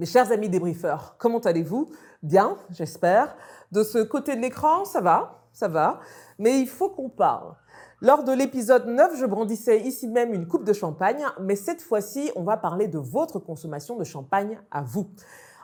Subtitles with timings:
[0.00, 1.90] Mes chers amis débriefeurs, comment allez-vous?
[2.22, 3.36] Bien, j'espère.
[3.70, 6.00] De ce côté de l'écran, ça va, ça va.
[6.38, 7.54] Mais il faut qu'on parle.
[8.00, 12.32] Lors de l'épisode 9, je brandissais ici même une coupe de champagne, mais cette fois-ci,
[12.34, 15.10] on va parler de votre consommation de champagne à vous.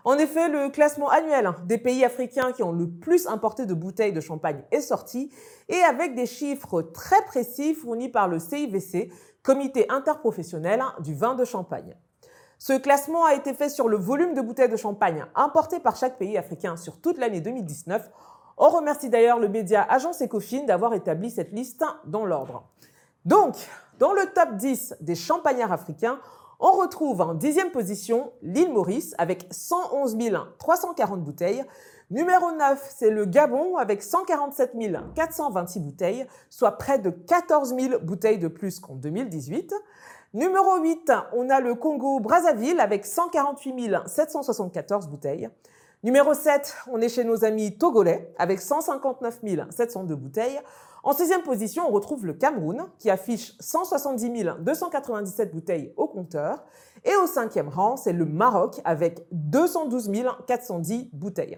[0.05, 4.13] En effet, le classement annuel des pays africains qui ont le plus importé de bouteilles
[4.13, 5.33] de champagne est sorti,
[5.71, 9.11] et avec des chiffres très précis fournis par le CIVC,
[9.43, 11.97] Comité interprofessionnel du vin de Champagne.
[12.59, 16.19] Ce classement a été fait sur le volume de bouteilles de champagne importées par chaque
[16.19, 18.11] pays africain sur toute l'année 2019.
[18.57, 22.67] On remercie d'ailleurs le média Agence Ecofin d'avoir établi cette liste dans l'ordre.
[23.27, 23.57] Donc,
[23.99, 26.19] dans le top 10 des champagnards africains,
[26.59, 30.17] on retrouve en dixième position l'île Maurice avec 111
[30.59, 31.63] 340 bouteilles.
[32.11, 34.73] Numéro 9, c'est le Gabon avec 147
[35.15, 39.75] 426 bouteilles, soit près de 14 000 bouteilles de plus qu'en 2018.
[40.37, 45.49] Numéro 8, on a le Congo-Brazzaville avec 148 774 bouteilles.
[46.03, 50.61] Numéro 7, on est chez nos amis togolais avec 159 702 bouteilles.
[51.05, 54.29] En sixième position, on retrouve le Cameroun qui affiche 170
[54.61, 56.67] 297 bouteilles au compteur.
[57.07, 60.11] Et au cinquième rang, c'est le Maroc avec 212
[60.47, 61.57] 410 bouteilles.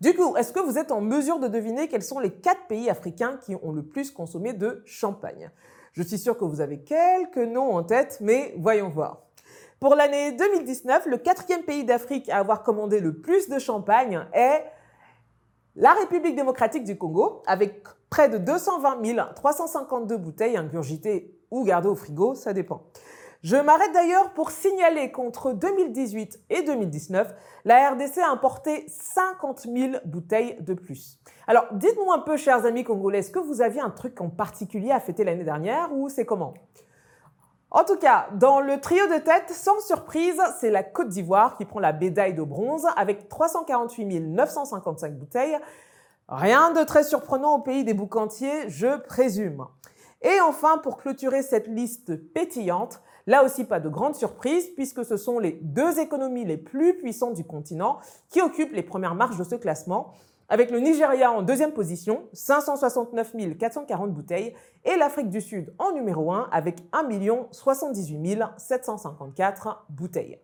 [0.00, 2.88] Du coup, est-ce que vous êtes en mesure de deviner quels sont les quatre pays
[2.88, 5.50] africains qui ont le plus consommé de champagne?
[5.98, 9.22] Je suis sûre que vous avez quelques noms en tête, mais voyons voir.
[9.80, 14.62] Pour l'année 2019, le quatrième pays d'Afrique à avoir commandé le plus de champagne est
[15.74, 21.96] la République démocratique du Congo, avec près de 220 352 bouteilles ingurgitées ou gardées au
[21.96, 22.84] frigo, ça dépend.
[23.44, 27.32] Je m'arrête d'ailleurs pour signaler qu'entre 2018 et 2019,
[27.64, 31.20] la RDC a importé 50 000 bouteilles de plus.
[31.46, 34.90] Alors, dites-moi un peu, chers amis congolais, est-ce que vous aviez un truc en particulier
[34.90, 36.54] à fêter l'année dernière ou c'est comment?
[37.70, 41.64] En tout cas, dans le trio de tête, sans surprise, c'est la Côte d'Ivoire qui
[41.64, 45.58] prend la médaille de bronze avec 348 955 bouteilles.
[46.28, 49.66] Rien de très surprenant au pays des boucantiers, je présume.
[50.22, 55.18] Et enfin, pour clôturer cette liste pétillante, Là aussi, pas de grande surprise puisque ce
[55.18, 57.98] sont les deux économies les plus puissantes du continent
[58.30, 60.14] qui occupent les premières marches de ce classement,
[60.48, 64.54] avec le Nigeria en deuxième position, 569 440 bouteilles,
[64.86, 67.06] et l'Afrique du Sud en numéro 1 avec 1
[67.50, 70.38] 78 754 bouteilles.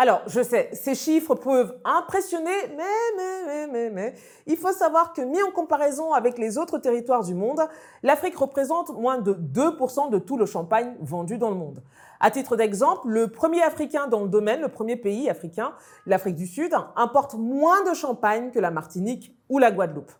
[0.00, 2.84] Alors, je sais, ces chiffres peuvent impressionner, mais,
[3.16, 4.14] mais, mais, mais, mais,
[4.46, 7.60] il faut savoir que mis en comparaison avec les autres territoires du monde,
[8.04, 11.82] l'Afrique représente moins de 2% de tout le champagne vendu dans le monde.
[12.20, 15.72] À titre d'exemple, le premier Africain dans le domaine, le premier pays africain,
[16.06, 20.12] l'Afrique du Sud, importe moins de champagne que la Martinique ou la Guadeloupe.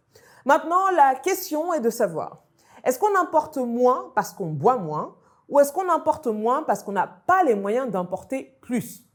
[0.44, 2.42] Maintenant, la question est de savoir,
[2.82, 5.14] est-ce qu'on importe moins parce qu'on boit moins
[5.48, 9.07] ou est-ce qu'on importe moins parce qu'on n'a pas les moyens d'importer plus?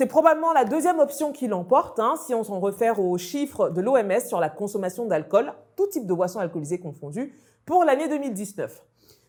[0.00, 3.82] C'est probablement la deuxième option qui l'emporte, hein, si on s'en réfère aux chiffres de
[3.82, 7.34] l'OMS sur la consommation d'alcool, tout type de boissons alcoolisées confondues,
[7.66, 8.82] pour l'année 2019.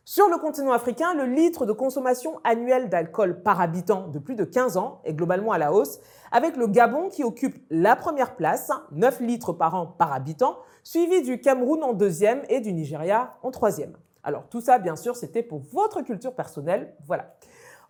[0.06, 4.46] Sur le continent africain, le litre de consommation annuelle d'alcool par habitant de plus de
[4.46, 6.00] 15 ans est globalement à la hausse,
[6.32, 11.22] avec le Gabon qui occupe la première place, 9 litres par an par habitant, suivi
[11.22, 13.98] du Cameroun en deuxième et du Nigeria en troisième.
[14.24, 16.94] Alors tout ça, bien sûr, c'était pour votre culture personnelle.
[17.08, 17.34] Voilà.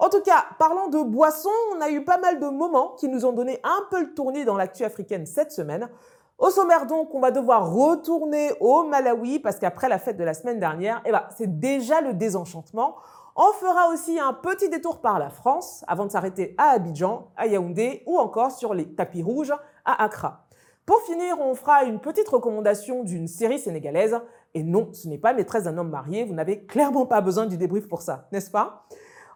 [0.01, 3.23] En tout cas, parlant de boissons, on a eu pas mal de moments qui nous
[3.23, 5.91] ont donné un peu le tournis dans l'actu africaine cette semaine.
[6.39, 10.33] Au sommaire donc, on va devoir retourner au Malawi parce qu'après la fête de la
[10.33, 12.95] semaine dernière, eh ben, c'est déjà le désenchantement.
[13.35, 17.45] On fera aussi un petit détour par la France avant de s'arrêter à Abidjan, à
[17.45, 19.53] Yaoundé ou encore sur les tapis rouges
[19.85, 20.47] à Accra.
[20.87, 24.19] Pour finir, on fera une petite recommandation d'une série sénégalaise.
[24.55, 27.55] Et non, ce n'est pas Maîtresse d'un homme marié, vous n'avez clairement pas besoin du
[27.55, 28.87] débrief pour ça, n'est-ce pas?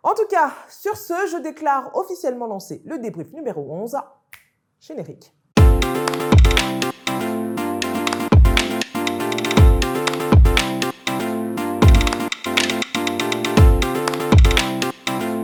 [0.05, 3.97] En tout cas, sur ce, je déclare officiellement lancé le débrief numéro 11.
[4.79, 5.33] Générique.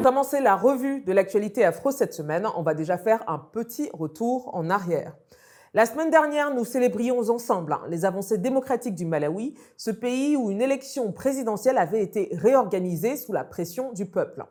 [0.02, 4.50] commencer la revue de l'actualité afro cette semaine, on va déjà faire un petit retour
[4.54, 5.14] en arrière.
[5.74, 10.52] La semaine dernière, nous célébrions ensemble hein, les avancées démocratiques du Malawi, ce pays où
[10.52, 14.44] une élection présidentielle avait été réorganisée sous la pression du peuple.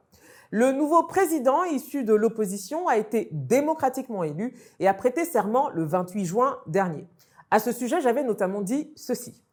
[0.50, 5.84] Le nouveau président issu de l'opposition a été démocratiquement élu et a prêté serment le
[5.84, 7.06] 28 juin dernier.
[7.50, 9.44] À ce sujet, j'avais notamment dit ceci.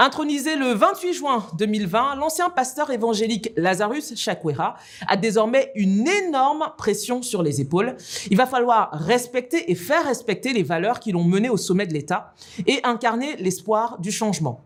[0.00, 4.76] Intronisé le 28 juin 2020, l'ancien pasteur évangélique Lazarus Chakwera
[5.08, 7.96] a désormais une énorme pression sur les épaules.
[8.30, 11.94] Il va falloir respecter et faire respecter les valeurs qui l'ont mené au sommet de
[11.94, 12.32] l'État
[12.66, 14.60] et incarner l'espoir du changement.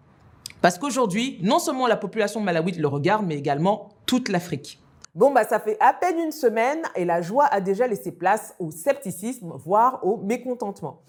[0.61, 4.81] Parce qu'aujourd'hui, non seulement la population malawite le regarde, mais également toute l'Afrique.
[5.15, 8.55] Bon, bah, ça fait à peine une semaine et la joie a déjà laissé place
[8.58, 11.00] au scepticisme, voire au mécontentement.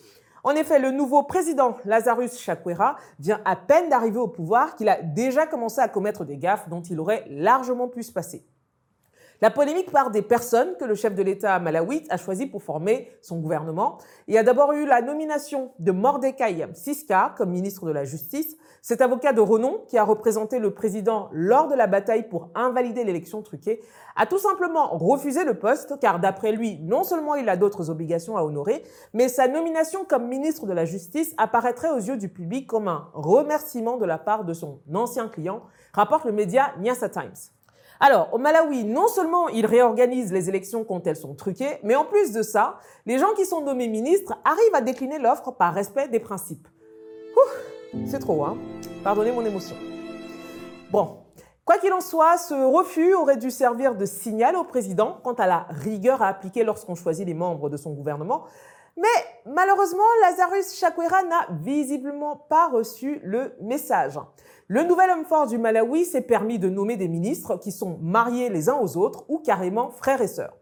[0.46, 5.02] En effet, le nouveau président Lazarus Chakwera vient à peine d'arriver au pouvoir qu'il a
[5.02, 8.46] déjà commencé à commettre des gaffes dont il aurait largement pu se passer.
[9.42, 13.10] La polémique part des personnes que le chef de l'État malawite a choisies pour former
[13.22, 13.98] son gouvernement.
[14.28, 18.56] Il y a d'abord eu la nomination de Mordecai Siska comme ministre de la Justice.
[18.82, 23.04] Cet avocat de renom, qui a représenté le président lors de la bataille pour invalider
[23.04, 23.82] l'élection truquée,
[24.16, 28.38] a tout simplement refusé le poste car d'après lui, non seulement il a d'autres obligations
[28.38, 28.84] à honorer,
[29.14, 33.10] mais sa nomination comme ministre de la Justice apparaîtrait aux yeux du public comme un
[33.14, 35.64] remerciement de la part de son ancien client,
[35.94, 37.52] rapporte le média Nyasa Times.
[38.06, 42.04] Alors, au Malawi, non seulement ils réorganisent les élections quand elles sont truquées, mais en
[42.04, 46.10] plus de ça, les gens qui sont nommés ministres arrivent à décliner l'offre par respect
[46.10, 46.68] des principes.
[48.06, 48.58] C'est trop, hein
[49.06, 49.78] Pardonnez mon émotion.
[50.92, 51.20] Bon,
[51.64, 55.48] quoi qu'il en soit, ce refus aurait dû servir de signal au président quant à
[55.48, 58.44] la rigueur à appliquer lorsqu'on choisit les membres de son gouvernement.
[58.98, 59.08] Mais
[59.46, 64.20] malheureusement, Lazarus Chakwera n'a visiblement pas reçu le message.
[64.68, 68.50] Le nouvel homme fort du Malawi s'est permis de nommer des ministres qui sont mariés
[68.50, 70.56] les uns aux autres ou carrément frères et sœurs.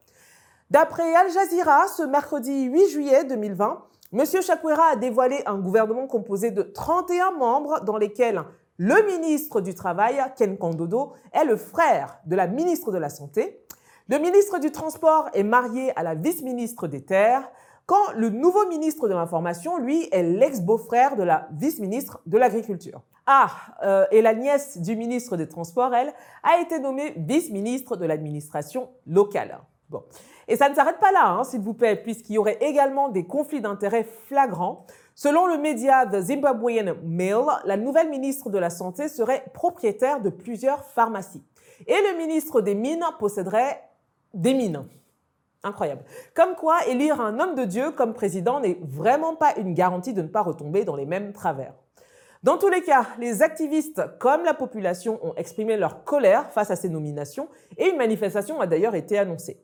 [0.71, 3.83] D'après Al Jazeera, ce mercredi 8 juillet 2020,
[4.13, 4.25] M.
[4.25, 8.43] Chakwera a dévoilé un gouvernement composé de 31 membres dans lesquels
[8.77, 13.63] le ministre du Travail, Ken Kandodo, est le frère de la ministre de la Santé.
[14.09, 17.49] Le ministre du Transport est marié à la vice-ministre des Terres,
[17.91, 23.01] quand le nouveau ministre de l'Information, lui, est l'ex-beau-frère de la vice-ministre de l'Agriculture.
[23.25, 23.49] Ah,
[23.83, 28.91] euh, et la nièce du ministre des Transports, elle, a été nommée vice-ministre de l'administration
[29.05, 29.59] locale.
[29.89, 30.03] Bon.
[30.47, 33.25] Et ça ne s'arrête pas là, hein, s'il vous plaît, puisqu'il y aurait également des
[33.25, 34.85] conflits d'intérêts flagrants.
[35.13, 40.29] Selon le média The Zimbabwean Mail, la nouvelle ministre de la Santé serait propriétaire de
[40.29, 41.43] plusieurs pharmacies.
[41.87, 43.83] Et le ministre des Mines posséderait
[44.33, 44.85] des mines.
[45.63, 46.03] Incroyable.
[46.33, 50.23] Comme quoi, élire un homme de Dieu comme président n'est vraiment pas une garantie de
[50.23, 51.73] ne pas retomber dans les mêmes travers.
[52.41, 56.75] Dans tous les cas, les activistes comme la population ont exprimé leur colère face à
[56.75, 57.47] ces nominations
[57.77, 59.63] et une manifestation a d'ailleurs été annoncée.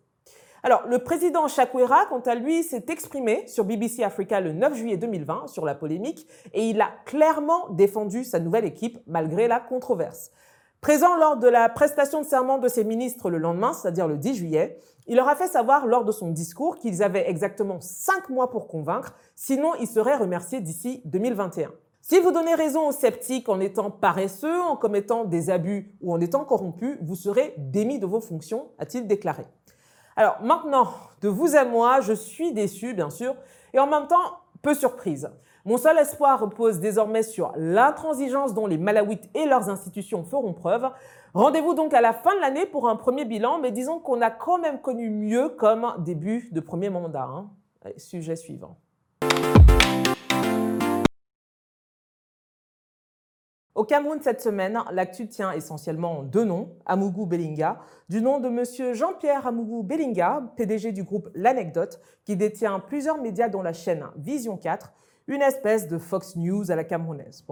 [0.62, 4.98] Alors, le président Chakwera, quant à lui, s'est exprimé sur BBC Africa le 9 juillet
[4.98, 10.32] 2020 sur la polémique et il a clairement défendu sa nouvelle équipe malgré la controverse.
[10.82, 14.36] Présent lors de la prestation de serment de ses ministres le lendemain, c'est-à-dire le 10
[14.36, 18.52] juillet, il leur a fait savoir lors de son discours qu'ils avaient exactement cinq mois
[18.52, 21.72] pour convaincre, sinon ils seraient remerciés d'ici 2021.
[22.02, 26.22] Si vous donnez raison aux sceptiques en étant paresseux, en commettant des abus ou en
[26.22, 29.46] étant corrompu, vous serez démis de vos fonctions, a-t-il déclaré.
[30.16, 30.88] Alors maintenant,
[31.22, 33.36] de vous à moi, je suis déçu, bien sûr,
[33.74, 35.30] et en même temps, peu surprise.
[35.68, 40.90] Mon seul espoir repose désormais sur l'intransigeance dont les Malawites et leurs institutions feront preuve.
[41.34, 44.32] Rendez-vous donc à la fin de l'année pour un premier bilan, mais disons qu'on a
[44.32, 47.24] quand même connu mieux comme début de premier mandat.
[47.24, 47.50] Hein.
[47.98, 48.78] sujet suivant.
[53.76, 58.96] Au Cameroun cette semaine, l'actu tient essentiellement deux noms, Amougou Bellinga, du nom de M.
[58.96, 64.56] Jean-Pierre Amougou Bellinga, PDG du groupe L'Anecdote, qui détient plusieurs médias dont la chaîne Vision
[64.56, 64.94] 4,
[65.28, 67.46] une espèce de Fox News à la camerounaise.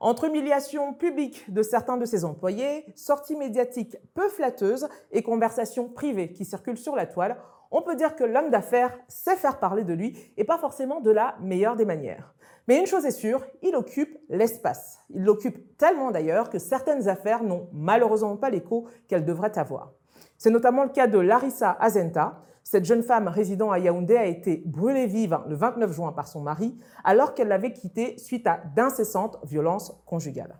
[0.00, 6.32] Entre humiliation publique de certains de ses employés, sorties médiatiques peu flatteuses et conversations privées
[6.32, 7.36] qui circulent sur la toile,
[7.70, 11.10] on peut dire que l'homme d'affaires sait faire parler de lui et pas forcément de
[11.10, 12.34] la meilleure des manières.
[12.66, 15.00] Mais une chose est sûre, il occupe l'espace.
[15.10, 19.92] Il l'occupe tellement d'ailleurs que certaines affaires n'ont malheureusement pas l'écho qu'elles devraient avoir.
[20.38, 22.42] C'est notamment le cas de Larissa Azenta.
[22.70, 26.40] Cette jeune femme résidant à Yaoundé a été brûlée vive le 29 juin par son
[26.40, 26.72] mari
[27.02, 30.54] alors qu'elle l'avait quitté suite à d'incessantes violences conjugales.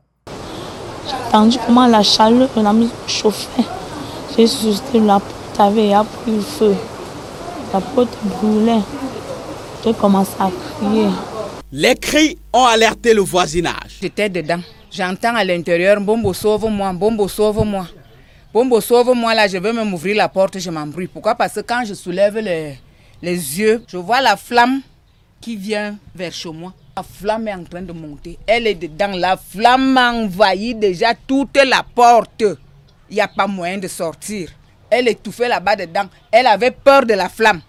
[1.06, 2.72] J'ai entendu comment la chaleur de la
[3.06, 3.62] chauffait.
[4.36, 6.74] J'ai suscité la porte avait pris le feu.
[7.72, 8.82] La porte brûlait.
[9.84, 11.06] J'ai commencé à crier.
[11.70, 13.98] Les cris ont alerté le voisinage.
[14.02, 14.58] J'étais dedans.
[14.90, 17.86] J'entends à l'intérieur, Bombo sauve-moi, Bombo sauve-moi.
[18.52, 21.06] Bombo sauve-moi là, je veux même ouvrir la porte, je m'embrouille.
[21.06, 21.36] Pourquoi?
[21.36, 22.78] Parce que quand je soulève les,
[23.22, 24.80] les yeux, je vois la flamme
[25.40, 26.74] qui vient vers chez moi.
[26.96, 28.38] La flamme est en train de monter.
[28.48, 29.12] Elle est dedans.
[29.14, 32.42] La flamme a envahi déjà toute la porte.
[33.08, 34.50] Il n'y a pas moyen de sortir.
[34.90, 36.08] Elle étouffait là-bas dedans.
[36.32, 37.60] Elle avait peur de la flamme.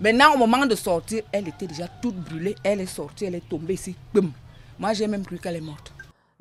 [0.00, 2.56] Maintenant, au moment de sortir, elle était déjà toute brûlée.
[2.64, 3.94] Elle est sortie, elle est tombée ici.
[4.12, 4.32] Boum.
[4.80, 5.91] Moi, j'ai même cru qu'elle est morte.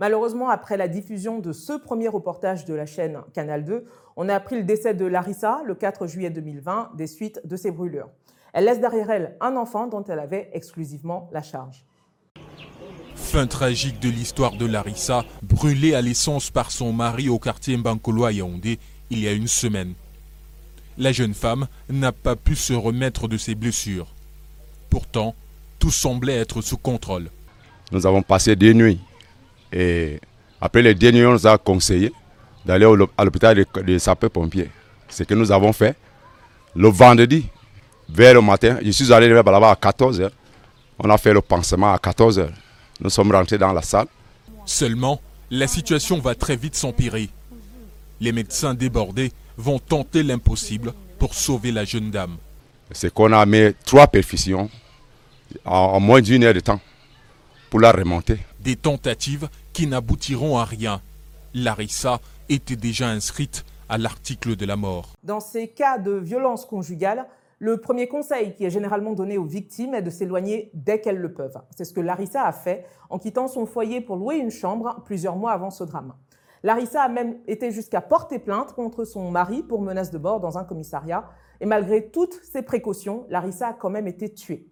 [0.01, 4.33] Malheureusement, après la diffusion de ce premier reportage de la chaîne Canal 2, on a
[4.33, 8.09] appris le décès de Larissa le 4 juillet 2020 des suites de ces brûlures.
[8.51, 11.85] Elle laisse derrière elle un enfant dont elle avait exclusivement la charge.
[13.13, 18.23] Fin tragique de l'histoire de Larissa, brûlée à l'essence par son mari au quartier Mbankolo
[18.23, 18.79] à Yaoundé
[19.11, 19.93] il y a une semaine.
[20.97, 24.07] La jeune femme n'a pas pu se remettre de ses blessures.
[24.89, 25.35] Pourtant,
[25.77, 27.29] tout semblait être sous contrôle.
[27.91, 28.99] Nous avons passé des nuits.
[29.71, 30.19] Et
[30.59, 32.11] après les nuits, on nous a conseillé
[32.65, 32.85] d'aller
[33.17, 34.69] à l'hôpital de, sapeurs-pompiers.
[35.09, 35.95] Ce que nous avons fait.
[36.75, 37.47] Le vendredi,
[38.07, 40.29] vers le matin, je suis allé là-bas à 14h.
[40.99, 42.49] On a fait le pansement à 14h.
[43.01, 44.07] Nous sommes rentrés dans la salle.
[44.65, 47.29] Seulement, la situation va très vite s'empirer.
[48.21, 52.37] Les médecins débordés vont tenter l'impossible pour sauver la jeune dame.
[52.91, 54.69] C'est qu'on a mis trois perfusions
[55.65, 56.79] en moins d'une heure de temps
[57.69, 58.37] pour la remonter.
[58.59, 61.01] Des tentatives qui n'aboutiront à rien.
[61.53, 65.13] Larissa était déjà inscrite à l'article de la mort.
[65.23, 67.27] Dans ces cas de violence conjugale,
[67.59, 71.33] le premier conseil qui est généralement donné aux victimes est de s'éloigner dès qu'elles le
[71.33, 71.61] peuvent.
[71.75, 75.35] C'est ce que Larissa a fait en quittant son foyer pour louer une chambre plusieurs
[75.35, 76.15] mois avant ce drame.
[76.63, 80.57] Larissa a même été jusqu'à porter plainte contre son mari pour menace de mort dans
[80.57, 81.29] un commissariat.
[81.59, 84.70] Et malgré toutes ces précautions, Larissa a quand même été tuée.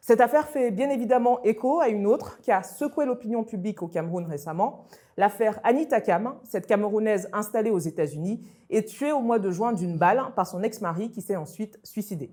[0.00, 3.86] Cette affaire fait bien évidemment écho à une autre qui a secoué l'opinion publique au
[3.86, 4.86] Cameroun récemment,
[5.18, 8.40] l'affaire Anita Kam, cette Camerounaise installée aux États-Unis
[8.70, 12.30] et tuée au mois de juin d'une balle par son ex-mari qui s'est ensuite suicidé.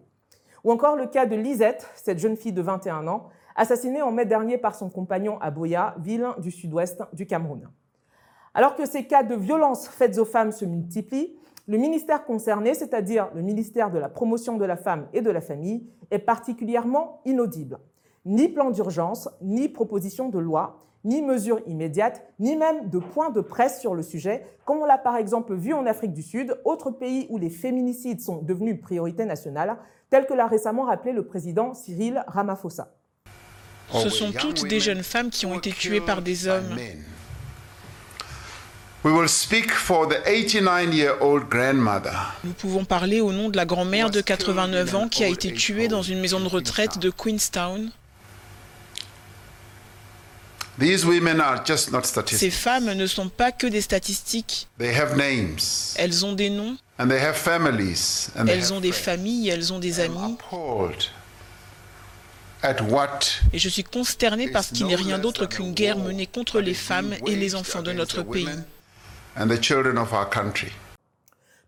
[0.64, 4.26] Ou encore le cas de Lisette, cette jeune fille de 21 ans, assassinée en mai
[4.26, 7.70] dernier par son compagnon à Boya, ville du sud-ouest du Cameroun.
[8.54, 11.37] Alors que ces cas de violences faites aux femmes se multiplient,
[11.68, 15.42] le ministère concerné, c'est-à-dire le ministère de la promotion de la femme et de la
[15.42, 17.80] famille, est particulièrement inaudible.
[18.26, 23.42] Ni plan d'urgence, ni proposition de loi, ni mesures immédiates, ni même de points de
[23.42, 26.92] presse sur le sujet, comme on l'a par exemple vu en Afrique du Sud, autre
[26.92, 29.78] pays où les féminicides sont devenus priorité nationale,
[30.10, 32.94] tel que l'a récemment rappelé le président Cyril Ramaphosa.
[33.94, 36.76] Ce sont toutes des jeunes femmes qui ont été tuées par des hommes.
[42.44, 45.88] Nous pouvons parler au nom de la grand-mère de 89 ans qui a été tuée
[45.88, 47.90] dans une maison de retraite de Queenstown.
[52.28, 54.68] Ces femmes ne sont pas que des statistiques.
[55.96, 56.78] Elles ont des noms.
[58.48, 60.38] Elles ont des familles, elles ont des amis.
[63.54, 67.16] Et je suis consterné parce qu'il n'est rien d'autre qu'une guerre menée contre les femmes
[67.26, 68.48] et les enfants de notre pays.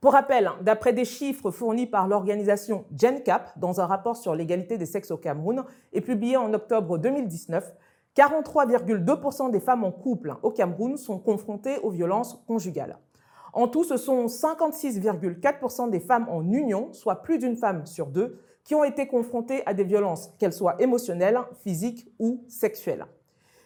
[0.01, 4.87] Pour rappel, d'après des chiffres fournis par l'organisation GenCap dans un rapport sur l'égalité des
[4.87, 7.71] sexes au Cameroun et publié en octobre 2019,
[8.17, 12.97] 43,2% des femmes en couple au Cameroun sont confrontées aux violences conjugales.
[13.53, 18.39] En tout, ce sont 56,4% des femmes en union, soit plus d'une femme sur deux,
[18.63, 23.05] qui ont été confrontées à des violences, qu'elles soient émotionnelles, physiques ou sexuelles.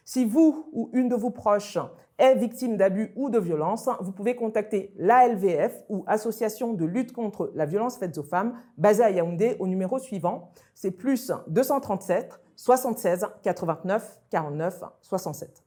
[0.04, 1.78] Si vous ou une de vos proches
[2.18, 7.52] est victime d'abus ou de violences, vous pouvez contacter l'ALVF ou Association de lutte contre
[7.56, 10.52] la violence faite aux femmes, basée à Yaoundé au numéro suivant.
[10.76, 15.64] C'est plus 237 76 89 49 67.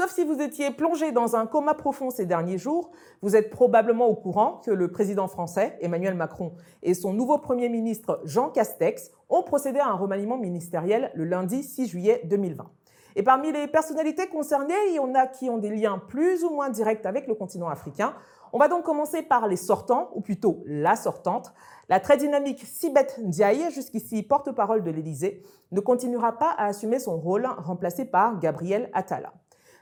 [0.00, 4.06] Sauf si vous étiez plongé dans un coma profond ces derniers jours, vous êtes probablement
[4.06, 9.10] au courant que le président français Emmanuel Macron et son nouveau Premier ministre Jean Castex
[9.28, 12.70] ont procédé à un remaniement ministériel le lundi 6 juillet 2020.
[13.16, 16.50] Et parmi les personnalités concernées, il y en a qui ont des liens plus ou
[16.50, 18.14] moins directs avec le continent africain.
[18.52, 21.52] On va donc commencer par les sortants, ou plutôt la sortante.
[21.88, 27.16] La très dynamique Sibeth Ndiaye, jusqu'ici porte-parole de l'Élysée, ne continuera pas à assumer son
[27.18, 29.32] rôle, remplacé par Gabriel Attala.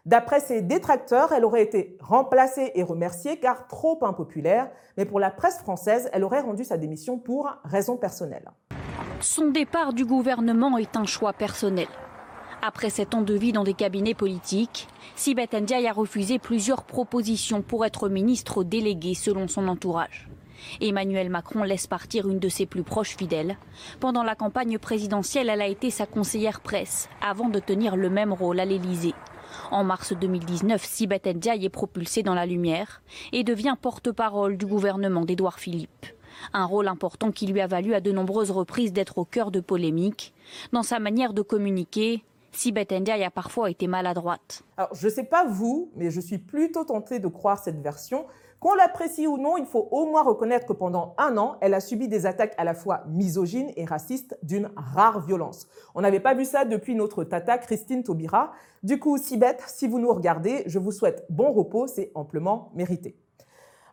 [0.06, 5.30] D'après ses détracteurs, elle aurait été remplacée et remerciée car trop impopulaire, mais pour la
[5.30, 8.50] presse française, elle aurait rendu sa démission pour raisons personnelles.
[9.20, 11.88] Son départ du gouvernement est un choix personnel.
[12.60, 17.62] Après sept ans de vie dans des cabinets politiques, Sibeth Ndiaye a refusé plusieurs propositions
[17.62, 20.28] pour être ministre délégué selon son entourage.
[20.80, 23.56] Emmanuel Macron laisse partir une de ses plus proches fidèles.
[24.00, 28.32] Pendant la campagne présidentielle, elle a été sa conseillère presse avant de tenir le même
[28.32, 29.14] rôle à l'Élysée.
[29.70, 35.24] En mars 2019, Sibeth Ndiaye est propulsée dans la lumière et devient porte-parole du gouvernement
[35.24, 36.06] d'Édouard Philippe.
[36.52, 39.60] Un rôle important qui lui a valu à de nombreuses reprises d'être au cœur de
[39.60, 40.34] polémiques.
[40.72, 44.62] Dans sa manière de communiquer, Sibeth Ndiaye a parfois été maladroite.
[44.76, 48.26] Alors, je ne sais pas vous, mais je suis plutôt tentée de croire cette version.
[48.60, 51.80] Qu'on l'apprécie ou non, il faut au moins reconnaître que pendant un an, elle a
[51.80, 55.68] subi des attaques à la fois misogynes et racistes d'une rare violence.
[55.94, 58.50] On n'avait pas vu ça depuis notre tata Christine Taubira.
[58.82, 63.16] Du coup, Sibeth, si vous nous regardez, je vous souhaite bon repos, c'est amplement mérité.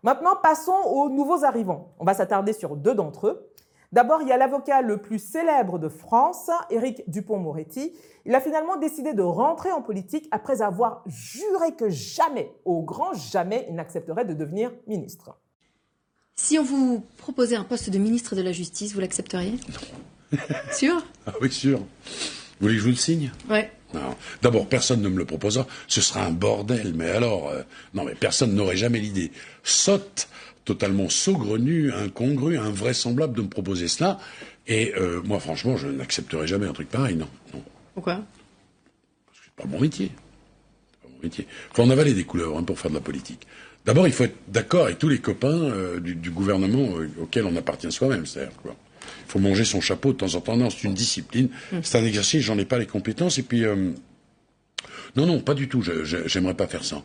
[0.01, 1.93] Maintenant, passons aux nouveaux arrivants.
[1.99, 3.51] On va s'attarder sur deux d'entre eux.
[3.91, 7.93] D'abord, il y a l'avocat le plus célèbre de France, Éric Dupont-Moretti.
[8.25, 13.13] Il a finalement décidé de rentrer en politique après avoir juré que jamais, au grand
[13.13, 15.37] jamais, il n'accepterait de devenir ministre.
[16.35, 19.57] Si on vous proposait un poste de ministre de la Justice, vous l'accepteriez?
[20.31, 20.37] Non.
[20.73, 21.05] sûr?
[21.27, 21.79] Ah oui, sûr.
[21.79, 21.85] Vous
[22.59, 23.31] voulez que je vous le signe?
[23.49, 23.71] Ouais.
[23.93, 24.15] Non.
[24.41, 25.65] D'abord, personne ne me le proposera.
[25.87, 26.93] Ce sera un bordel.
[26.93, 27.61] Mais alors, euh,
[27.93, 29.31] non, mais personne n'aurait jamais l'idée
[29.63, 30.27] sotte,
[30.65, 34.19] totalement saugrenue, incongrue, invraisemblable de me proposer cela.
[34.67, 37.15] Et euh, moi, franchement, je n'accepterai jamais un truc pareil.
[37.15, 37.27] Non.
[37.53, 37.63] non.
[37.93, 38.15] Pourquoi?
[39.25, 40.11] Parce que c'est pas mon métier.
[40.91, 41.47] C'est pas mon métier.
[41.73, 43.47] Faut en avaler des couleurs hein, pour faire de la politique.
[43.85, 47.45] D'abord, il faut être d'accord avec tous les copains euh, du, du, gouvernement euh, auquel
[47.45, 48.25] on appartient soi-même.
[48.25, 48.75] C'est-à-dire quoi.
[49.27, 50.57] Il faut manger son chapeau de temps en temps.
[50.57, 51.49] Non, c'est une discipline.
[51.71, 51.77] Mmh.
[51.83, 52.41] C'est un exercice.
[52.41, 53.37] J'en ai pas les compétences.
[53.37, 53.91] Et puis, euh,
[55.15, 55.83] non, non, pas du tout.
[55.83, 57.03] J'aimerais pas faire ça.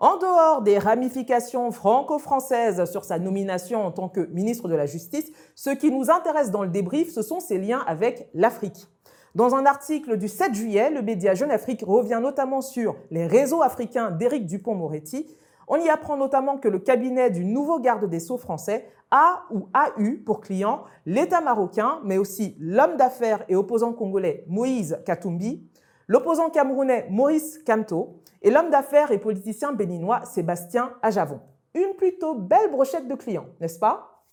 [0.00, 5.32] En dehors des ramifications franco-françaises sur sa nomination en tant que ministre de la Justice,
[5.56, 8.86] ce qui nous intéresse dans le débrief, ce sont ses liens avec l'Afrique.
[9.34, 13.60] Dans un article du 7 juillet, le média Jeune Afrique revient notamment sur les réseaux
[13.60, 15.26] africains d'Éric Dupont-Moretti.
[15.66, 19.66] On y apprend notamment que le cabinet du nouveau garde des Sceaux français a ou
[19.74, 25.68] a eu pour client l'État marocain, mais aussi l'homme d'affaires et opposant congolais Moïse Katumbi,
[26.08, 31.40] l'opposant camerounais Maurice Kamto et l'homme d'affaires et politicien béninois Sébastien Ajavon.
[31.74, 34.24] Une plutôt belle brochette de clients, n'est-ce pas?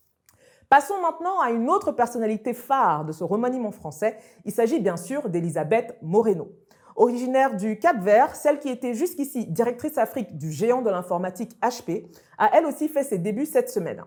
[0.70, 4.17] Passons maintenant à une autre personnalité phare de ce remaniement français.
[4.46, 6.48] Il s'agit bien sûr d'Elisabeth Moreno.
[6.96, 12.08] Originaire du Cap Vert, celle qui était jusqu'ici directrice Afrique du géant de l'informatique HP,
[12.38, 14.03] a elle aussi fait ses débuts cette semaine.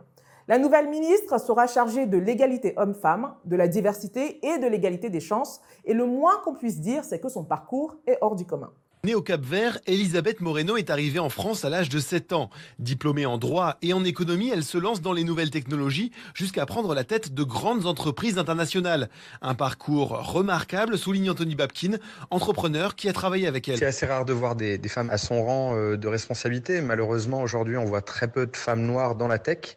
[0.49, 5.21] La nouvelle ministre sera chargée de l'égalité homme-femme, de la diversité et de l'égalité des
[5.21, 8.73] chances, et le moins qu'on puisse dire, c'est que son parcours est hors du commun.
[9.05, 12.51] Née au Cap Vert, Elisabeth Moreno est arrivée en France à l'âge de 7 ans.
[12.81, 16.93] Diplômée en droit et en économie, elle se lance dans les nouvelles technologies jusqu'à prendre
[16.97, 19.09] la tête de grandes entreprises internationales.
[19.41, 21.99] Un parcours remarquable, souligne Anthony Babkin,
[22.31, 23.79] entrepreneur qui a travaillé avec elle.
[23.79, 26.81] C'est assez rare de voir des, femmes à son rang euh, de responsabilité.
[26.81, 29.77] Malheureusement, aujourd'hui, on voit très peu de femmes noires dans la tech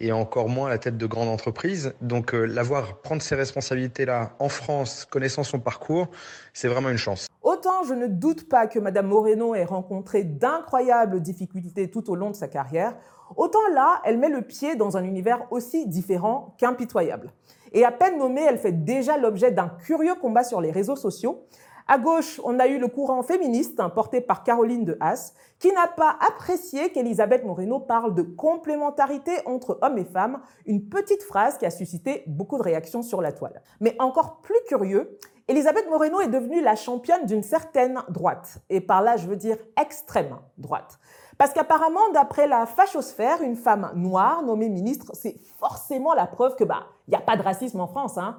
[0.00, 1.92] et encore moins à la tête de grandes entreprises.
[2.00, 6.08] Donc, euh, la voir prendre ces responsabilités-là en France, connaissant son parcours,
[6.54, 7.26] c'est vraiment une chance.
[7.64, 12.30] Autant je ne doute pas que Madame Moreno ait rencontré d'incroyables difficultés tout au long
[12.30, 12.96] de sa carrière,
[13.36, 17.32] autant là, elle met le pied dans un univers aussi différent qu'impitoyable.
[17.70, 21.44] Et à peine nommée, elle fait déjà l'objet d'un curieux combat sur les réseaux sociaux.
[21.86, 25.72] À gauche, on a eu le courant féministe hein, porté par Caroline de Haas, qui
[25.72, 31.58] n'a pas apprécié qu'Elisabeth Moreno parle de complémentarité entre hommes et femmes, une petite phrase
[31.58, 33.62] qui a suscité beaucoup de réactions sur la toile.
[33.78, 35.16] Mais encore plus curieux,
[35.48, 39.56] Elisabeth Moreno est devenue la championne d'une certaine droite, et par là je veux dire
[39.80, 40.98] extrême droite.
[41.38, 46.64] Parce qu'apparemment, d'après la fachosphère, une femme noire nommée ministre, c'est forcément la preuve que
[46.64, 48.16] bah il n'y a pas de racisme en France.
[48.18, 48.36] Hein.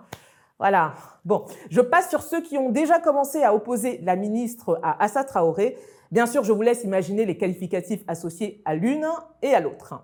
[0.59, 0.93] Voilà.
[1.25, 5.25] Bon, je passe sur ceux qui ont déjà commencé à opposer la ministre à Assa
[5.25, 5.77] Traoré.
[6.11, 9.07] Bien sûr, je vous laisse imaginer les qualificatifs associés à l'une
[9.41, 9.95] et à l'autre.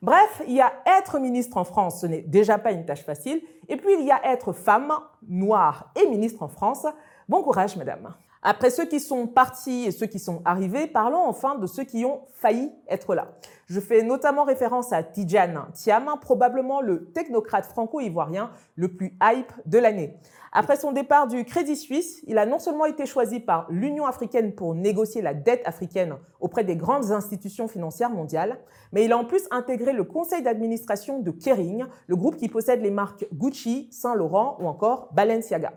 [0.00, 3.42] Bref, il y a être ministre en France, ce n'est déjà pas une tâche facile.
[3.68, 4.92] Et puis, il y a être femme,
[5.28, 6.86] noire et ministre en France.
[7.28, 8.14] Bon courage, madame.
[8.50, 12.06] Après ceux qui sont partis et ceux qui sont arrivés, parlons enfin de ceux qui
[12.06, 13.32] ont failli être là.
[13.66, 19.76] Je fais notamment référence à Tidjane Thiam, probablement le technocrate franco-ivoirien le plus hype de
[19.76, 20.16] l'année.
[20.50, 24.54] Après son départ du Crédit Suisse, il a non seulement été choisi par l'Union africaine
[24.54, 28.58] pour négocier la dette africaine auprès des grandes institutions financières mondiales,
[28.92, 32.80] mais il a en plus intégré le conseil d'administration de Kering, le groupe qui possède
[32.80, 35.74] les marques Gucci, Saint-Laurent ou encore Balenciaga.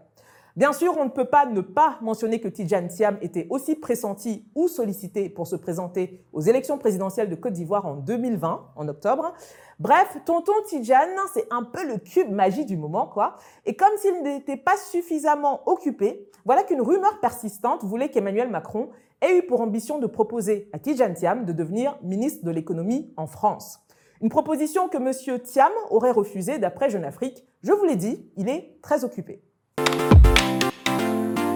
[0.58, 4.46] Bien sûr, on ne peut pas ne pas mentionner que Tidjane Thiam était aussi pressenti
[4.54, 9.34] ou sollicité pour se présenter aux élections présidentielles de Côte d'Ivoire en 2020, en octobre.
[9.80, 13.38] Bref, tonton Tidjane, c'est un peu le cube magie du moment, quoi.
[13.66, 18.90] Et comme s'il n'était pas suffisamment occupé, voilà qu'une rumeur persistante voulait qu'Emmanuel Macron
[19.22, 23.26] ait eu pour ambition de proposer à Tidjane Thiam de devenir ministre de l'économie en
[23.26, 23.80] France.
[24.22, 25.40] Une proposition que M.
[25.40, 27.46] Thiam aurait refusée d'après Jeune Afrique.
[27.64, 29.42] Je vous l'ai dit, il est très occupé.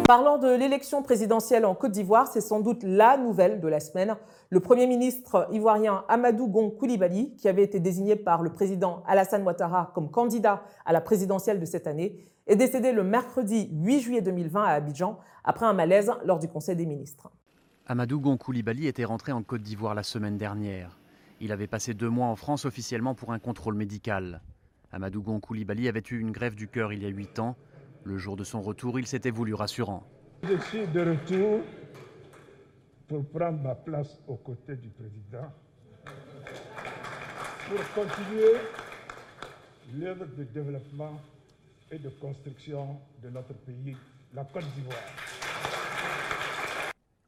[0.08, 4.16] Parlant de l'élection présidentielle en Côte d'Ivoire, c'est sans doute la nouvelle de la semaine.
[4.52, 9.42] Le Premier ministre ivoirien Amadou Gon Koulibaly, qui avait été désigné par le président Alassane
[9.42, 14.22] Ouattara comme candidat à la présidentielle de cette année, est décédé le mercredi 8 juillet
[14.22, 17.32] 2020 à Abidjan après un malaise lors du Conseil des ministres.
[17.88, 21.00] Amadou Gon Koulibaly était rentré en Côte d'Ivoire la semaine dernière.
[21.42, 24.44] Il avait passé deux mois en France officiellement pour un contrôle médical.
[24.92, 27.56] Amadou Gon Koulibaly avait eu une grève du cœur il y a huit ans.
[28.06, 30.04] Le jour de son retour, il s'était voulu rassurant.
[30.44, 31.62] Je suis de retour
[33.08, 35.52] pour prendre ma place aux côtés du président,
[37.68, 38.60] pour continuer
[39.96, 41.20] l'œuvre de développement
[41.90, 43.98] et de construction de notre pays,
[44.36, 44.98] la Côte d'Ivoire.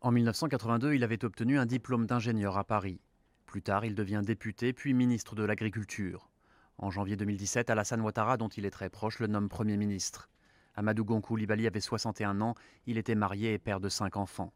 [0.01, 3.01] En 1982, il avait obtenu un diplôme d'ingénieur à Paris.
[3.47, 6.29] Plus tard, il devient député puis ministre de l'Agriculture.
[6.77, 10.29] En janvier 2017, Alassane Ouattara, dont il est très proche, le nomme Premier ministre.
[10.77, 12.53] Amadou Gonkou Libali avait 61 ans,
[12.85, 14.53] il était marié et père de cinq enfants.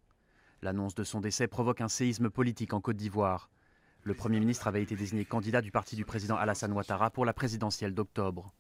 [0.62, 3.50] L'annonce de son décès provoque un séisme politique en Côte d'Ivoire.
[4.04, 7.34] Le Premier ministre avait été désigné candidat du parti du président Alassane Ouattara pour la
[7.34, 8.54] présidentielle d'octobre.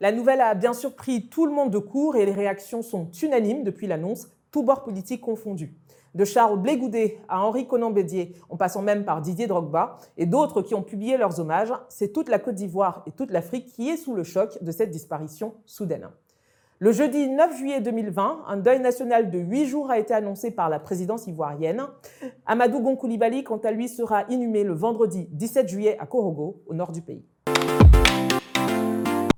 [0.00, 3.08] La nouvelle a bien sûr pris tout le monde de court et les réactions sont
[3.22, 5.72] unanimes depuis l'annonce, tous bords politiques confondus.
[6.16, 10.60] De Charles Blégoudet à Henri Conan Bédier, en passant même par Didier Drogba et d'autres
[10.60, 13.96] qui ont publié leurs hommages, c'est toute la Côte d'Ivoire et toute l'Afrique qui est
[13.96, 16.08] sous le choc de cette disparition soudaine.
[16.78, 20.68] Le jeudi 9 juillet 2020, un deuil national de 8 jours a été annoncé par
[20.68, 21.86] la présidence ivoirienne.
[22.44, 26.92] Amadou Gonkoulibaly, quant à lui, sera inhumé le vendredi 17 juillet à Korogo, au nord
[26.92, 27.24] du pays.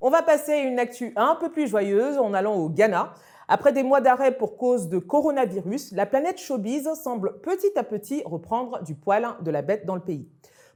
[0.01, 3.13] On va passer à une actu un peu plus joyeuse en allant au Ghana.
[3.47, 8.21] Après des mois d'arrêt pour cause de coronavirus, la planète showbiz semble petit à petit
[8.25, 10.27] reprendre du poil de la bête dans le pays.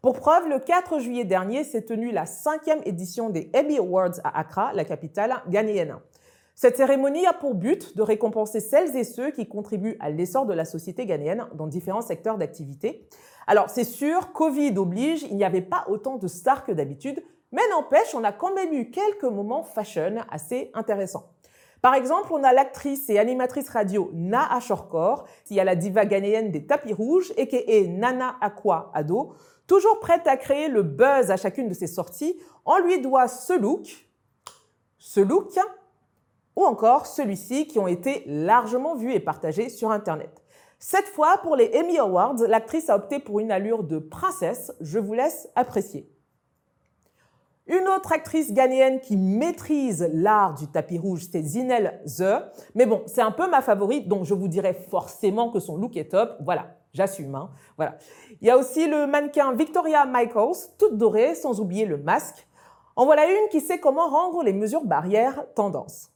[0.02, 4.40] Pour preuve, le 4 juillet dernier s'est tenue la cinquième édition des Emmy Awards à
[4.40, 5.98] Accra, la capitale ghanéenne.
[6.56, 10.54] Cette cérémonie a pour but de récompenser celles et ceux qui contribuent à l'essor de
[10.54, 13.08] la société ghanéenne dans différents secteurs d'activité.
[13.48, 17.62] Alors c'est sûr, Covid oblige, il n'y avait pas autant de stars que d'habitude, mais
[17.72, 21.34] n'empêche, on a quand même eu quelques moments fashion assez intéressants.
[21.82, 26.50] Par exemple, on a l'actrice et animatrice radio Na Ashorkor, qui a la diva ghanéenne
[26.50, 29.34] des tapis rouges, et qui est Nana Aqua Ado,
[29.68, 32.40] toujours prête à créer le buzz à chacune de ses sorties.
[32.66, 34.08] On lui doit ce look,
[34.98, 35.52] ce look,
[36.56, 40.44] ou encore celui-ci qui ont été largement vus et partagés sur Internet.
[40.80, 44.74] Cette fois, pour les Emmy Awards, l'actrice a opté pour une allure de princesse.
[44.82, 46.10] Je vous laisse apprécier.
[47.68, 52.44] Une autre actrice ghanéenne qui maîtrise l'art du tapis rouge, c'est Zinel The.
[52.76, 55.96] Mais bon, c'est un peu ma favorite, donc je vous dirais forcément que son look
[55.96, 56.36] est top.
[56.42, 57.34] Voilà, j'assume.
[57.36, 57.52] Hein.
[57.78, 57.96] Voilà.
[58.42, 62.46] Il y a aussi le mannequin Victoria Michaels, toute dorée, sans oublier le masque.
[62.98, 66.13] En voilà une qui sait comment rendre les mesures barrières tendance.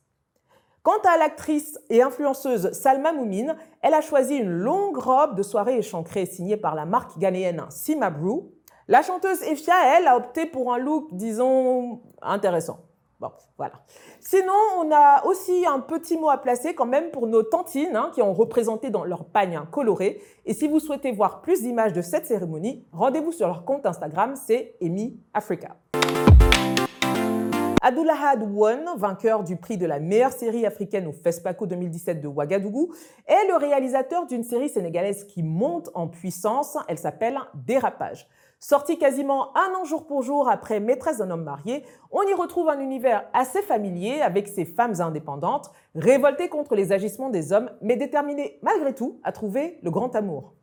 [0.88, 5.78] Quant à l'actrice et influenceuse Salma Moumine, elle a choisi une longue robe de soirée
[5.80, 8.54] échancrée signée par la marque ghanéenne Sima Brew.
[8.88, 12.86] La chanteuse Efia, elle, a opté pour un look, disons, intéressant.
[13.20, 13.74] Bon, voilà.
[14.22, 18.10] Sinon, on a aussi un petit mot à placer quand même pour nos tantines hein,
[18.14, 20.22] qui ont représenté dans leur pagne coloré.
[20.46, 24.36] Et si vous souhaitez voir plus d'images de cette cérémonie, rendez-vous sur leur compte Instagram,
[24.38, 25.76] c'est Emi Africa.
[27.88, 32.94] Abdullahad One, vainqueur du prix de la meilleure série africaine au FESPACO 2017 de Ouagadougou,
[33.26, 36.78] est le réalisateur d'une série sénégalaise qui monte en puissance.
[36.90, 38.28] Elle s'appelle Dérapage.
[38.60, 42.68] Sortie quasiment un an jour pour jour après Maîtresse d'un homme marié, on y retrouve
[42.68, 47.96] un univers assez familier avec ses femmes indépendantes, révoltées contre les agissements des hommes, mais
[47.96, 50.57] déterminées malgré tout à trouver le grand amour.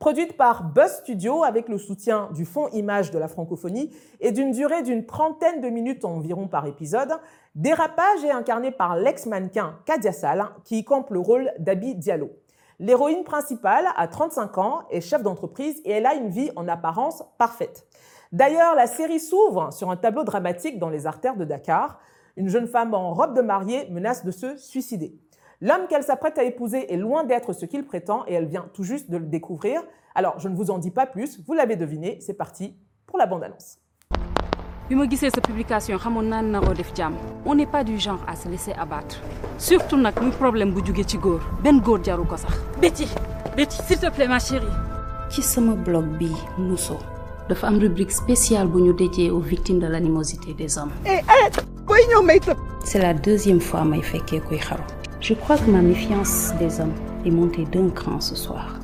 [0.00, 4.50] Produite par Buzz Studio avec le soutien du Fonds Image de la francophonie et d'une
[4.50, 7.12] durée d'une trentaine de minutes environ par épisode,
[7.54, 12.30] Dérapage est incarné par l'ex-mannequin Kadia Sal qui y campe le rôle d'Abi Diallo.
[12.78, 17.22] L'héroïne principale a 35 ans, est chef d'entreprise et elle a une vie en apparence
[17.36, 17.86] parfaite.
[18.32, 22.00] D'ailleurs, la série s'ouvre sur un tableau dramatique dans les artères de Dakar.
[22.38, 25.12] Une jeune femme en robe de mariée menace de se suicider.
[25.62, 28.82] L'homme qu'elle s'apprête à épouser est loin d'être ce qu'il prétend et elle vient tout
[28.82, 29.82] juste de le découvrir.
[30.14, 32.74] Alors, je ne vous en dis pas plus, vous l'avez deviné, c'est parti
[33.06, 33.76] pour la bande-annonce.
[35.42, 35.98] publication
[37.44, 39.20] on n'est pas du genre à se laisser abattre.
[39.58, 41.40] Surtout nak muy problème bu ci góor.
[41.62, 42.54] Benn góor jaru ko sax.
[42.80, 43.06] Betty
[43.56, 44.66] Betty s'il te plaît ma chérie.
[45.28, 46.96] Ci sama blog bi Mousso
[47.48, 50.92] dafa am rubrique spéciale bu ñu dédiée aux victimes de l'animosité des hommes.
[51.04, 52.56] Eh arrête koy may tëb.
[52.84, 54.82] C'est la deuxième fois may fekkee kuy xaru
[55.20, 58.78] je crois que ma méfiance des hommes est montée d'un cran ce soir.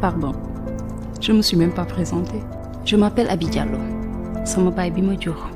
[0.00, 0.32] Pardon.
[1.20, 2.42] Je me suis même pas présentée.
[2.84, 3.78] Je m'appelle Abi Diallo.
[4.44, 5.50] Sama baay bi ma jur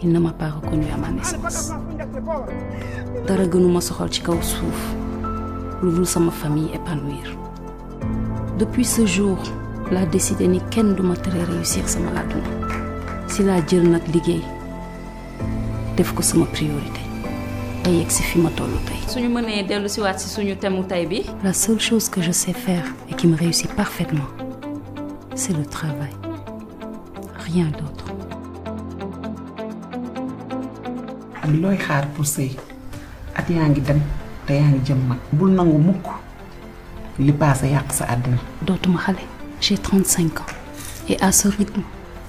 [0.00, 1.72] il ne m'a pas reconnu à ma naissance.
[3.26, 4.80] Dara gënuma soxal ci kaw suuf.
[5.82, 7.26] Lu dul sama famille épanouir.
[8.60, 9.38] Depuis ce jour
[9.90, 12.52] laa décidé ni kenn duma tere réussir sama àdduna.
[13.26, 14.42] Si laa jël nag liggéey
[15.96, 17.00] def ko sama priorité
[17.88, 19.00] ba yegg si fi ma tollu tey.
[19.08, 22.32] Suñu mënee dellu si waat si suñu temu tey bi la seule chose que je
[22.32, 24.28] sais faire et qui me réussit parfaitement
[25.34, 26.12] c'est le travail.
[27.48, 28.04] Rien d'autre.
[31.42, 32.50] Ak looy xaar pour sëy?
[33.38, 34.00] At yaa ngi dem
[34.46, 35.20] te yaa ngi jëm mag.
[35.32, 36.06] Bul nangu mukk
[37.18, 38.36] li paase yàq sa àddina.
[38.66, 39.24] Dootuma xale.
[39.62, 40.52] J'ai 35 ans.
[41.08, 41.82] Et à ce rythme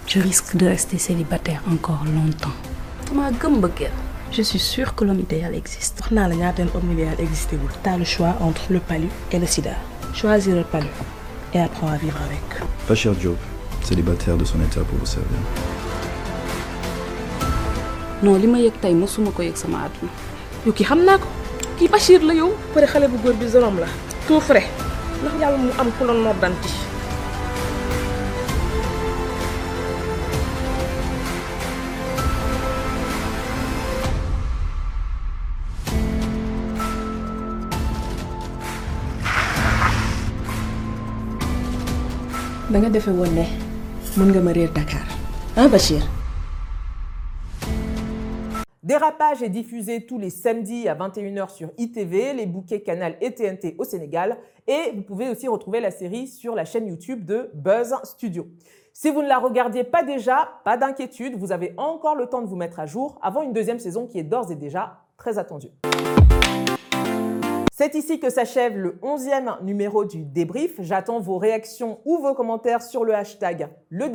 [0.07, 2.55] je risque de rester célibataire encore longtemps.
[3.09, 3.91] Dama gëm bëggeel
[4.31, 5.99] je suis sûre que l'homme idéal existe.
[6.01, 9.39] Wax naa la ñaateen homme idéal existé wul t'as le choix entre le palu et
[9.39, 9.71] le sida.
[10.13, 10.87] Choisis le palu
[11.53, 12.47] et apprends à vivre avec.
[12.87, 13.37] Bachir Diop
[13.83, 15.39] célibataire de son état pour vous servir.
[18.21, 20.11] non li ma yëg tey mosuma ko yëg sama àdduna.
[20.65, 21.27] Yow kii xam naa ko.
[21.79, 22.51] Kii Bachir la yow.
[22.73, 23.87] Pare xale bu góor bi zorom la.
[24.27, 24.67] Tout frais.
[25.21, 26.69] Ndax yàlla mu am ku la noddanti
[48.81, 53.75] Dérapage est diffusé tous les samedis à 21h sur ITV, les bouquets Canal et TNT
[53.79, 54.37] au Sénégal.
[54.65, 58.47] Et vous pouvez aussi retrouver la série sur la chaîne YouTube de Buzz Studio.
[58.93, 62.47] Si vous ne la regardiez pas déjà, pas d'inquiétude, vous avez encore le temps de
[62.47, 65.71] vous mettre à jour avant une deuxième saison qui est d'ores et déjà très attendue.
[67.79, 70.81] C'est ici que s'achève le 11e numéro du débrief.
[70.81, 74.07] J'attends vos réactions ou vos commentaires sur le hashtag le.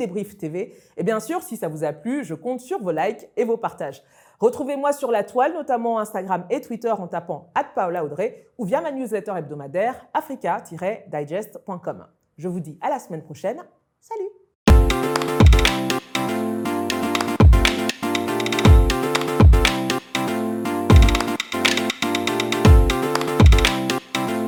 [0.97, 3.57] Et bien sûr, si ça vous a plu, je compte sur vos likes et vos
[3.57, 4.03] partages.
[4.39, 8.91] Retrouvez-moi sur la toile, notamment Instagram et Twitter en tapant Paola Audrey ou via ma
[8.91, 12.05] newsletter hebdomadaire africa-digest.com.
[12.37, 13.63] Je vous dis à la semaine prochaine.
[13.99, 14.29] Salut